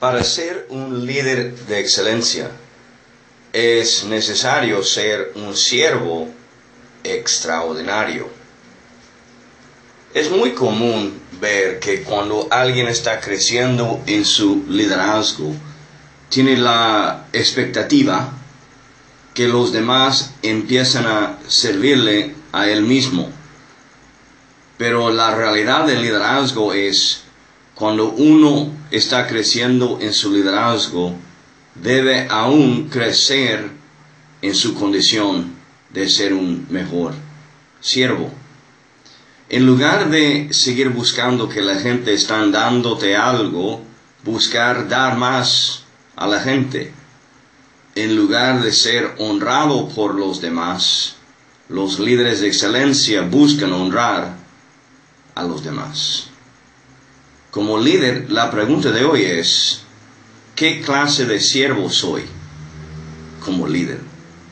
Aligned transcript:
Para 0.00 0.22
ser 0.24 0.66
un 0.68 1.06
líder 1.06 1.54
de 1.66 1.80
excelencia 1.80 2.50
es 3.52 4.04
necesario 4.04 4.82
ser 4.82 5.32
un 5.34 5.56
siervo 5.56 6.28
extraordinario. 7.02 8.28
Es 10.12 10.30
muy 10.30 10.52
común 10.52 11.18
ver 11.40 11.78
que 11.78 12.02
cuando 12.02 12.46
alguien 12.50 12.88
está 12.88 13.20
creciendo 13.20 14.02
en 14.06 14.26
su 14.26 14.64
liderazgo, 14.68 15.54
tiene 16.28 16.58
la 16.58 17.26
expectativa 17.32 18.32
que 19.32 19.48
los 19.48 19.72
demás 19.72 20.32
empiezan 20.42 21.06
a 21.06 21.38
servirle 21.48 22.34
a 22.52 22.68
él 22.68 22.82
mismo. 22.82 23.30
Pero 24.76 25.10
la 25.10 25.34
realidad 25.34 25.86
del 25.86 26.02
liderazgo 26.02 26.74
es 26.74 27.22
cuando 27.76 28.08
uno 28.08 28.72
está 28.90 29.26
creciendo 29.26 29.98
en 30.00 30.14
su 30.14 30.32
liderazgo, 30.32 31.14
debe 31.74 32.26
aún 32.30 32.88
crecer 32.88 33.70
en 34.40 34.54
su 34.54 34.74
condición 34.74 35.52
de 35.90 36.08
ser 36.08 36.32
un 36.32 36.66
mejor 36.70 37.12
siervo. 37.80 38.32
En 39.50 39.66
lugar 39.66 40.08
de 40.08 40.48
seguir 40.54 40.88
buscando 40.88 41.50
que 41.50 41.60
la 41.60 41.74
gente 41.74 42.14
está 42.14 42.44
dándote 42.46 43.14
algo, 43.14 43.82
buscar 44.24 44.88
dar 44.88 45.18
más 45.18 45.84
a 46.16 46.26
la 46.26 46.40
gente. 46.40 46.94
En 47.94 48.16
lugar 48.16 48.62
de 48.62 48.72
ser 48.72 49.16
honrado 49.18 49.90
por 49.90 50.14
los 50.14 50.40
demás, 50.40 51.16
los 51.68 51.98
líderes 51.98 52.40
de 52.40 52.48
excelencia 52.48 53.20
buscan 53.20 53.74
honrar 53.74 54.34
a 55.34 55.44
los 55.44 55.62
demás. 55.62 56.30
Como 57.56 57.78
líder, 57.78 58.30
la 58.30 58.50
pregunta 58.50 58.90
de 58.90 59.02
hoy 59.02 59.24
es, 59.24 59.80
¿qué 60.54 60.82
clase 60.82 61.24
de 61.24 61.40
siervo 61.40 61.88
soy 61.88 62.24
como 63.42 63.66
líder? 63.66 64.00